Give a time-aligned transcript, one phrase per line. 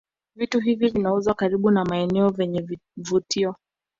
[0.35, 2.61] Vitu hivi vinauzwa karibu na maeneo yenye
[2.97, 3.55] vivutio